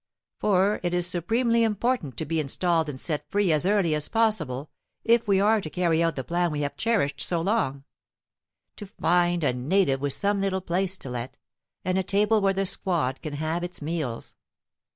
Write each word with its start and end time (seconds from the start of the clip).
For 0.39 0.79
it 0.81 0.95
is 0.95 1.05
supremely 1.05 1.61
important 1.61 2.17
to 2.17 2.25
be 2.25 2.39
installed 2.39 2.89
and 2.89 2.99
set 2.99 3.29
free 3.29 3.51
as 3.51 3.67
early 3.67 3.93
as 3.93 4.07
possible 4.07 4.71
if 5.03 5.27
we 5.27 5.39
are 5.39 5.61
to 5.61 5.69
carry 5.69 6.01
out 6.01 6.15
the 6.15 6.23
plan 6.23 6.49
we 6.49 6.61
have 6.61 6.75
cherished 6.75 7.21
so 7.21 7.39
long 7.39 7.83
to 8.77 8.87
find 8.87 9.43
a 9.43 9.53
native 9.53 10.01
with 10.01 10.13
some 10.13 10.41
little 10.41 10.59
place 10.59 10.97
to 10.97 11.11
let, 11.11 11.37
and 11.85 11.99
a 11.99 12.03
table 12.03 12.41
where 12.41 12.51
the 12.51 12.65
squad 12.65 13.21
can 13.21 13.33
have 13.33 13.63
its 13.63 13.79
meals. 13.79 14.35